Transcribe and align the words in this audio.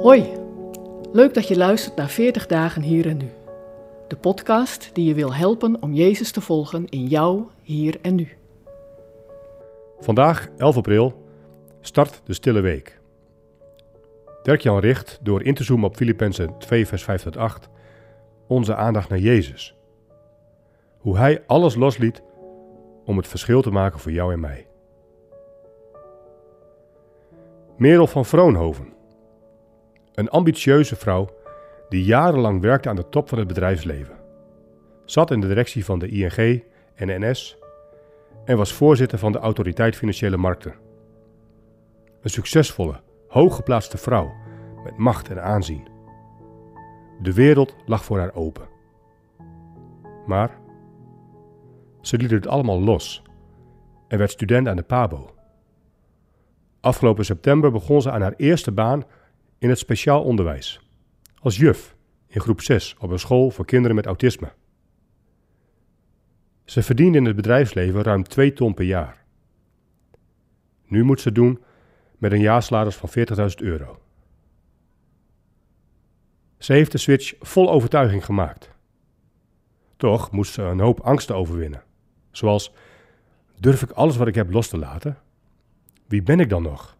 Hoi, 0.00 0.32
leuk 1.12 1.34
dat 1.34 1.48
je 1.48 1.56
luistert 1.56 1.96
naar 1.96 2.08
40 2.08 2.46
dagen 2.46 2.82
hier 2.82 3.06
en 3.06 3.16
nu. 3.16 3.28
De 4.08 4.16
podcast 4.16 4.90
die 4.92 5.04
je 5.04 5.14
wil 5.14 5.34
helpen 5.34 5.82
om 5.82 5.92
Jezus 5.92 6.30
te 6.30 6.40
volgen 6.40 6.88
in 6.88 7.06
jou, 7.06 7.44
hier 7.62 7.98
en 8.02 8.14
nu. 8.14 8.28
Vandaag, 9.98 10.48
11 10.56 10.76
april, 10.76 11.24
start 11.80 12.22
de 12.24 12.32
Stille 12.32 12.60
Week. 12.60 13.00
Dirk-Jan 14.42 14.78
richt, 14.78 15.18
door 15.22 15.42
in 15.42 15.54
te 15.54 15.64
zoomen 15.64 15.88
op 15.88 15.96
Filippenzen 15.96 16.58
2 16.58 16.86
vers 16.86 17.02
5 17.02 17.22
tot 17.22 17.36
8, 17.36 17.68
onze 18.46 18.74
aandacht 18.74 19.08
naar 19.08 19.18
Jezus. 19.18 19.76
Hoe 20.98 21.16
Hij 21.16 21.42
alles 21.46 21.74
losliet 21.74 22.22
om 23.04 23.16
het 23.16 23.28
verschil 23.28 23.62
te 23.62 23.70
maken 23.70 23.98
voor 23.98 24.12
jou 24.12 24.32
en 24.32 24.40
mij. 24.40 24.66
Merel 27.76 28.06
van 28.06 28.24
Vroonhoven. 28.24 28.98
Een 30.20 30.30
ambitieuze 30.30 30.96
vrouw 30.96 31.28
die 31.88 32.04
jarenlang 32.04 32.60
werkte 32.60 32.88
aan 32.88 32.96
de 32.96 33.08
top 33.08 33.28
van 33.28 33.38
het 33.38 33.46
bedrijfsleven. 33.48 34.16
Zat 35.04 35.30
in 35.30 35.40
de 35.40 35.46
directie 35.46 35.84
van 35.84 35.98
de 35.98 36.08
ING 36.08 36.62
en 36.94 37.30
NS 37.30 37.58
en 38.44 38.56
was 38.56 38.72
voorzitter 38.72 39.18
van 39.18 39.32
de 39.32 39.38
Autoriteit 39.38 39.96
Financiële 39.96 40.36
Markten. 40.36 40.74
Een 42.20 42.30
succesvolle, 42.30 43.00
hooggeplaatste 43.28 43.98
vrouw 43.98 44.32
met 44.84 44.96
macht 44.96 45.30
en 45.30 45.42
aanzien. 45.42 45.88
De 47.22 47.32
wereld 47.32 47.76
lag 47.86 48.04
voor 48.04 48.18
haar 48.18 48.34
open. 48.34 48.68
Maar 50.26 50.58
ze 52.00 52.16
liet 52.16 52.30
het 52.30 52.46
allemaal 52.46 52.80
los 52.80 53.22
en 54.08 54.18
werd 54.18 54.30
student 54.30 54.68
aan 54.68 54.76
de 54.76 54.82
PABO. 54.82 55.34
Afgelopen 56.80 57.24
september 57.24 57.70
begon 57.70 58.02
ze 58.02 58.10
aan 58.10 58.22
haar 58.22 58.34
eerste 58.36 58.72
baan 58.72 59.04
in 59.60 59.68
het 59.68 59.78
speciaal 59.78 60.22
onderwijs. 60.22 60.80
Als 61.40 61.56
juf 61.56 61.96
in 62.26 62.40
groep 62.40 62.60
6 62.60 62.96
op 62.98 63.10
een 63.10 63.18
school 63.18 63.50
voor 63.50 63.64
kinderen 63.64 63.96
met 63.96 64.06
autisme. 64.06 64.52
Ze 66.64 66.82
verdiende 66.82 67.18
in 67.18 67.24
het 67.24 67.36
bedrijfsleven 67.36 68.02
ruim 68.02 68.22
2 68.22 68.52
ton 68.52 68.74
per 68.74 68.84
jaar. 68.84 69.24
Nu 70.86 71.04
moet 71.04 71.20
ze 71.20 71.32
doen 71.32 71.62
met 72.18 72.32
een 72.32 72.40
jaarsalaris 72.40 72.96
van 72.96 73.08
40.000 73.08 73.46
euro. 73.56 74.00
Ze 76.58 76.72
heeft 76.72 76.92
de 76.92 76.98
switch 76.98 77.34
vol 77.40 77.70
overtuiging 77.70 78.24
gemaakt. 78.24 78.70
Toch 79.96 80.30
moest 80.30 80.52
ze 80.52 80.62
een 80.62 80.80
hoop 80.80 81.00
angsten 81.00 81.36
overwinnen. 81.36 81.82
Zoals: 82.30 82.72
durf 83.58 83.82
ik 83.82 83.90
alles 83.90 84.16
wat 84.16 84.26
ik 84.26 84.34
heb 84.34 84.52
los 84.52 84.68
te 84.68 84.78
laten? 84.78 85.18
Wie 86.06 86.22
ben 86.22 86.40
ik 86.40 86.48
dan 86.48 86.62
nog? 86.62 86.96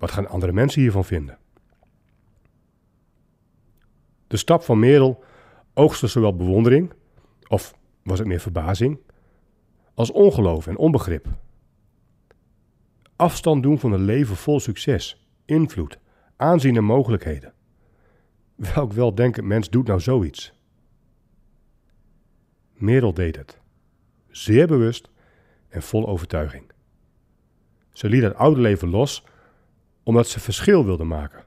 Wat 0.00 0.10
gaan 0.10 0.28
andere 0.28 0.52
mensen 0.52 0.80
hiervan 0.80 1.04
vinden? 1.04 1.38
De 4.26 4.36
stap 4.36 4.62
van 4.62 4.78
Merel 4.78 5.24
oogste 5.74 6.06
zowel 6.06 6.36
bewondering, 6.36 6.92
of 7.48 7.74
was 8.02 8.18
het 8.18 8.28
meer 8.28 8.40
verbazing, 8.40 8.98
als 9.94 10.10
ongeloof 10.10 10.66
en 10.66 10.76
onbegrip. 10.76 11.26
Afstand 13.16 13.62
doen 13.62 13.78
van 13.78 13.92
een 13.92 14.04
leven 14.04 14.36
vol 14.36 14.60
succes, 14.60 15.28
invloed, 15.44 15.98
aanzien 16.36 16.76
en 16.76 16.84
mogelijkheden. 16.84 17.52
Welk 18.54 18.92
weldenkend 18.92 19.46
mens 19.46 19.70
doet 19.70 19.86
nou 19.86 20.00
zoiets? 20.00 20.52
Merel 22.72 23.14
deed 23.14 23.36
het, 23.36 23.58
zeer 24.28 24.66
bewust 24.66 25.10
en 25.68 25.82
vol 25.82 26.08
overtuiging. 26.08 26.72
Ze 27.92 28.08
liet 28.08 28.22
het 28.22 28.34
oude 28.34 28.60
leven 28.60 28.88
los 28.88 29.24
omdat 30.02 30.28
ze 30.28 30.40
verschil 30.40 30.84
wilde 30.84 31.04
maken 31.04 31.44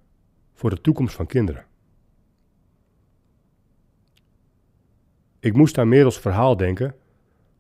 voor 0.54 0.70
de 0.70 0.82
toekomst 0.82 1.16
van 1.16 1.26
kinderen. 1.26 1.66
Ik 5.40 5.54
moest 5.54 5.78
aan 5.78 5.88
Merels 5.88 6.20
verhaal 6.20 6.58
denken 6.58 6.96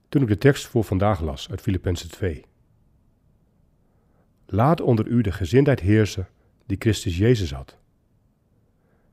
toen 0.10 0.22
ik 0.22 0.28
de 0.28 0.38
tekst 0.38 0.66
voor 0.66 0.84
vandaag 0.84 1.22
las 1.22 1.50
uit 1.50 1.62
Filippenzen 1.62 2.12
2. 2.12 2.46
Laat 4.46 4.82
onder 4.82 5.08
u 5.08 5.22
de 5.22 5.32
gezindheid 5.32 5.80
heersen 5.80 6.28
die 6.66 6.78
Christus 6.80 7.18
Jezus 7.18 7.52
had. 7.52 7.78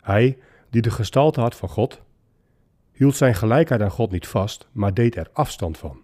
Hij, 0.01 0.39
die 0.71 0.83
de 0.83 0.91
gestalte 0.91 1.41
had 1.41 1.57
van 1.57 1.69
God, 1.69 2.03
hield 2.93 3.17
zijn 3.17 3.35
gelijkheid 3.35 3.83
aan 3.83 3.91
God 3.91 4.11
niet 4.11 4.27
vast, 4.27 4.69
maar 4.73 4.95
deed 4.95 5.17
er 5.17 5.31
afstand 5.33 5.79
van. 5.79 6.01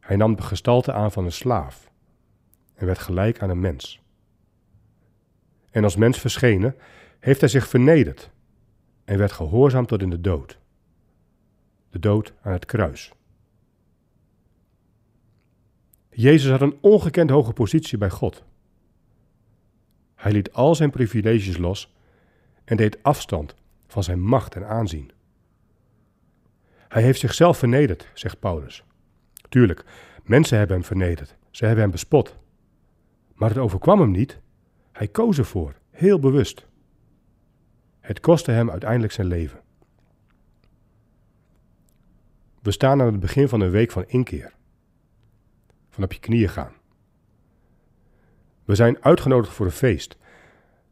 Hij 0.00 0.16
nam 0.16 0.36
de 0.36 0.42
gestalte 0.42 0.92
aan 0.92 1.12
van 1.12 1.24
een 1.24 1.32
slaaf 1.32 1.91
en 2.82 2.88
werd 2.88 2.98
gelijk 2.98 3.42
aan 3.42 3.50
een 3.50 3.60
mens. 3.60 4.02
En 5.70 5.84
als 5.84 5.96
mens 5.96 6.18
verschenen, 6.18 6.76
heeft 7.18 7.40
hij 7.40 7.48
zich 7.48 7.68
vernederd 7.68 8.30
en 9.04 9.18
werd 9.18 9.32
gehoorzaam 9.32 9.86
tot 9.86 10.02
in 10.02 10.10
de 10.10 10.20
dood. 10.20 10.58
De 11.90 11.98
dood 11.98 12.32
aan 12.40 12.52
het 12.52 12.64
kruis. 12.64 13.12
Jezus 16.10 16.50
had 16.50 16.60
een 16.60 16.78
ongekend 16.80 17.30
hoge 17.30 17.52
positie 17.52 17.98
bij 17.98 18.10
God. 18.10 18.44
Hij 20.14 20.32
liet 20.32 20.52
al 20.52 20.74
zijn 20.74 20.90
privileges 20.90 21.56
los 21.56 21.94
en 22.64 22.76
deed 22.76 23.02
afstand 23.02 23.54
van 23.86 24.02
zijn 24.02 24.20
macht 24.20 24.54
en 24.54 24.66
aanzien. 24.66 25.10
Hij 26.88 27.02
heeft 27.02 27.20
zichzelf 27.20 27.58
vernederd, 27.58 28.10
zegt 28.14 28.38
Paulus. 28.38 28.84
Tuurlijk, 29.48 29.84
mensen 30.22 30.58
hebben 30.58 30.76
hem 30.76 30.84
vernederd, 30.84 31.36
ze 31.50 31.64
hebben 31.64 31.82
hem 31.82 31.92
bespot. 31.92 32.40
Maar 33.42 33.50
het 33.50 33.60
overkwam 33.60 34.00
hem 34.00 34.10
niet. 34.10 34.40
Hij 34.92 35.08
koos 35.08 35.38
ervoor, 35.38 35.78
heel 35.90 36.18
bewust. 36.18 36.66
Het 38.00 38.20
kostte 38.20 38.50
hem 38.50 38.70
uiteindelijk 38.70 39.12
zijn 39.12 39.26
leven. 39.26 39.60
We 42.60 42.70
staan 42.70 43.00
aan 43.00 43.06
het 43.06 43.20
begin 43.20 43.48
van 43.48 43.60
een 43.60 43.70
week 43.70 43.90
van 43.90 44.04
inkeer. 44.06 44.54
Van 45.88 46.04
op 46.04 46.12
je 46.12 46.18
knieën 46.18 46.48
gaan. 46.48 46.72
We 48.64 48.74
zijn 48.74 49.02
uitgenodigd 49.04 49.54
voor 49.54 49.66
een 49.66 49.72
feest. 49.72 50.16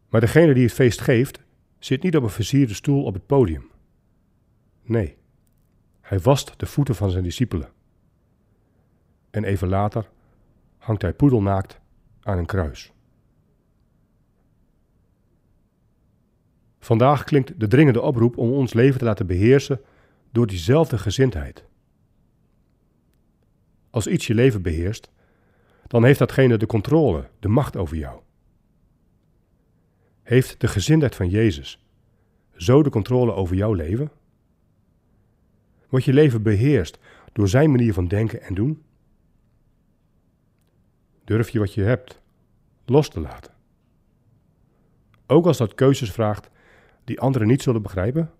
Maar 0.09 0.21
degene 0.21 0.55
die 0.55 0.65
het 0.65 0.73
feest 0.73 1.01
geeft, 1.01 1.41
zit 1.79 2.03
niet 2.03 2.17
op 2.17 2.23
een 2.23 2.31
versierde 2.31 2.75
stoel 2.75 3.05
op 3.05 3.15
het 3.15 3.27
podium. 3.27 3.71
Nee, 4.83 5.17
hij 6.01 6.21
wast 6.21 6.59
de 6.59 6.67
voeten 6.67 6.95
van 6.95 7.11
zijn 7.11 7.25
discipelen. 7.25 7.73
En 9.31 9.45
even 9.45 9.69
later 9.69 10.11
hangt 10.79 11.03
hij 11.03 11.13
poedelnaakt 11.13 11.80
aan 12.31 12.39
een 12.39 12.47
kruis. 12.47 12.93
Vandaag 16.79 17.25
klinkt 17.25 17.61
de 17.61 17.67
dringende 17.67 18.01
oproep 18.01 18.37
om 18.37 18.51
ons 18.51 18.73
leven 18.73 18.99
te 18.99 19.05
laten 19.05 19.27
beheersen 19.27 19.81
door 20.31 20.47
diezelfde 20.47 20.99
gezindheid. 20.99 21.65
Als 23.91 24.07
iets 24.07 24.27
je 24.27 24.35
leven 24.35 24.63
beheerst, 24.63 25.11
dan 25.87 26.05
heeft 26.05 26.19
datgene 26.19 26.57
de 26.57 26.67
controle, 26.67 27.29
de 27.39 27.49
macht 27.49 27.77
over 27.77 27.97
jou. 27.97 28.21
Heeft 30.23 30.61
de 30.61 30.69
gezindheid 30.69 31.15
van 31.15 31.29
Jezus 31.29 31.85
zo 32.57 32.83
de 32.83 32.91
controle 32.91 33.33
over 33.33 33.57
jouw 33.57 33.73
leven? 33.73 34.11
Wordt 35.89 36.05
je 36.05 36.13
leven 36.13 36.43
beheerst 36.43 36.99
door 37.33 37.49
zijn 37.49 37.71
manier 37.71 37.93
van 37.93 38.09
denken 38.09 38.43
en 38.43 38.55
doen? 38.55 38.83
Durf 41.25 41.51
je 41.51 41.59
wat 41.59 41.75
je 41.75 41.83
hebt 41.83 42.20
los 42.91 43.09
te 43.09 43.21
laten? 43.21 43.53
Ook 45.27 45.47
als 45.47 45.57
dat 45.57 45.75
keuzes 45.75 46.11
vraagt 46.11 46.51
die 47.05 47.21
anderen 47.21 47.49
niet 47.49 47.63
zullen 47.63 47.83
begrijpen? 47.83 48.31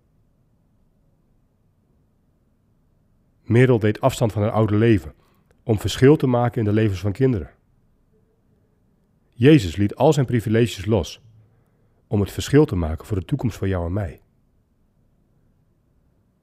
Merel 3.43 3.79
deed 3.79 4.01
afstand 4.01 4.33
van 4.33 4.43
haar 4.43 4.51
oude 4.51 4.77
leven 4.77 5.15
om 5.63 5.79
verschil 5.79 6.17
te 6.17 6.27
maken 6.27 6.59
in 6.59 6.65
de 6.65 6.73
levens 6.73 7.01
van 7.01 7.13
kinderen. 7.13 7.51
Jezus 9.29 9.77
liet 9.77 9.95
al 9.95 10.13
zijn 10.13 10.27
privileges 10.27 10.85
los 10.85 11.21
om 12.07 12.21
het 12.21 12.31
verschil 12.31 12.65
te 12.65 12.77
maken 12.77 13.07
voor 13.07 13.19
de 13.19 13.25
toekomst 13.25 13.57
van 13.59 13.69
jou 13.69 13.87
en 13.87 13.93
mij. 13.93 14.21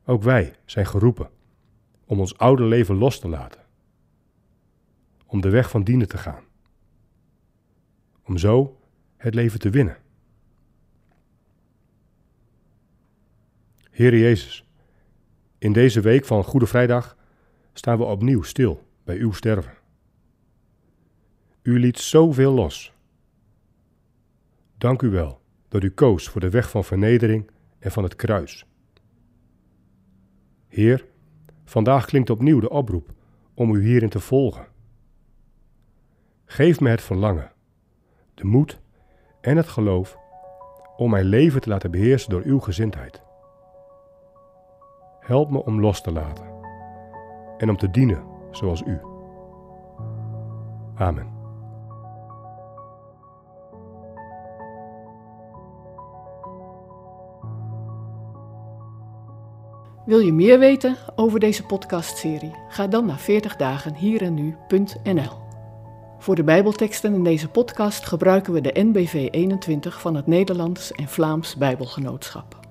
Ook 0.05 0.23
wij 0.23 0.55
zijn 0.65 0.85
geroepen 0.85 1.29
om 2.05 2.19
ons 2.19 2.37
oude 2.37 2.63
leven 2.63 2.95
los 2.95 3.19
te 3.19 3.27
laten, 3.27 3.61
om 5.25 5.41
de 5.41 5.49
weg 5.49 5.69
van 5.69 5.83
dienen 5.83 6.07
te 6.07 6.17
gaan, 6.17 6.43
om 8.27 8.37
zo 8.37 8.79
het 9.17 9.33
leven 9.33 9.59
te 9.59 9.69
winnen. 9.69 9.97
Heere 13.91 14.19
Jezus, 14.19 14.69
in 15.57 15.73
deze 15.73 16.01
week 16.01 16.25
van 16.25 16.43
Goede 16.43 16.67
Vrijdag 16.67 17.17
staan 17.73 17.97
we 17.97 18.03
opnieuw 18.03 18.41
stil 18.41 18.83
bij 19.03 19.17
uw 19.17 19.31
sterven. 19.31 19.73
U 21.61 21.79
liet 21.79 21.97
zoveel 21.99 22.53
los. 22.53 22.93
Dank 24.77 25.01
u 25.01 25.09
wel 25.09 25.41
dat 25.67 25.83
u 25.83 25.89
koos 25.89 26.29
voor 26.29 26.41
de 26.41 26.49
weg 26.49 26.69
van 26.69 26.83
vernedering 26.83 27.51
en 27.79 27.91
van 27.91 28.03
het 28.03 28.15
kruis. 28.15 28.65
Heer, 30.67 31.05
vandaag 31.65 32.05
klinkt 32.05 32.29
opnieuw 32.29 32.59
de 32.59 32.69
oproep 32.69 33.13
om 33.53 33.75
u 33.75 33.83
hierin 33.83 34.09
te 34.09 34.19
volgen. 34.19 34.67
Geef 36.45 36.79
me 36.79 36.89
het 36.89 37.01
verlangen, 37.01 37.51
de 38.37 38.45
moed 38.45 38.79
en 39.41 39.57
het 39.57 39.67
geloof 39.67 40.17
om 40.95 41.09
mijn 41.09 41.25
leven 41.25 41.61
te 41.61 41.69
laten 41.69 41.91
beheersen 41.91 42.29
door 42.29 42.41
uw 42.41 42.59
gezindheid. 42.59 43.21
Help 45.19 45.49
me 45.49 45.65
om 45.65 45.81
los 45.81 46.01
te 46.01 46.11
laten 46.11 46.45
en 47.57 47.69
om 47.69 47.77
te 47.77 47.89
dienen 47.89 48.23
zoals 48.51 48.81
u. 48.81 48.99
Amen. 50.95 51.35
Wil 60.05 60.19
je 60.19 60.33
meer 60.33 60.59
weten 60.59 60.95
over 61.15 61.39
deze 61.39 61.65
podcastserie? 61.65 62.55
Ga 62.69 62.87
dan 62.87 63.05
naar 63.05 63.19
40dagenhierennu.nl. 63.19 65.46
Voor 66.19 66.35
de 66.35 66.43
Bijbelteksten 66.43 67.13
in 67.13 67.23
deze 67.23 67.47
podcast 67.47 68.05
gebruiken 68.05 68.53
we 68.53 68.61
de 68.61 68.71
NBV 68.73 69.27
21 69.31 70.01
van 70.01 70.15
het 70.15 70.27
Nederlands 70.27 70.91
en 70.91 71.07
Vlaams 71.07 71.55
Bijbelgenootschap. 71.55 72.66